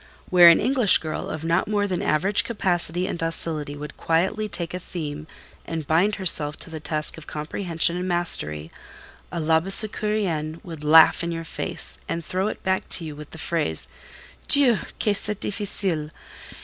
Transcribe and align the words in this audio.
Where 0.31 0.47
an 0.47 0.59
English 0.59 0.97
girl 0.97 1.29
of 1.29 1.43
not 1.45 1.67
more 1.67 1.85
than 1.85 2.01
average 2.01 2.43
capacity 2.43 3.05
and 3.05 3.19
docility 3.19 3.75
would 3.75 3.97
quietly 3.97 4.49
take 4.49 4.73
a 4.73 4.79
theme 4.79 5.27
and 5.63 5.85
bind 5.85 6.15
herself 6.15 6.57
to 6.61 6.71
the 6.71 6.79
task 6.79 7.19
of 7.19 7.27
comprehension 7.27 7.95
and 7.95 8.07
mastery, 8.07 8.71
a 9.31 9.39
Labassecourienne 9.39 10.59
would 10.63 10.83
laugh 10.83 11.23
in 11.23 11.31
your 11.31 11.43
face, 11.43 11.99
and 12.09 12.25
throw 12.25 12.47
it 12.47 12.63
back 12.63 12.89
to 12.89 13.05
you 13.05 13.15
with 13.15 13.29
the 13.29 13.37
phrase,—"Dieu, 13.37 14.79
que 14.97 15.13
c'est 15.13 15.39
difficile! 15.39 16.09